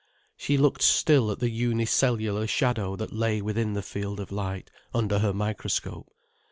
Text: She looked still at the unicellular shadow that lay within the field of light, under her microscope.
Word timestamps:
She 0.35 0.57
looked 0.57 0.81
still 0.81 1.29
at 1.29 1.37
the 1.37 1.51
unicellular 1.51 2.47
shadow 2.47 2.95
that 2.95 3.13
lay 3.13 3.39
within 3.39 3.73
the 3.73 3.83
field 3.83 4.19
of 4.19 4.31
light, 4.31 4.71
under 4.95 5.19
her 5.19 5.31
microscope. 5.31 6.09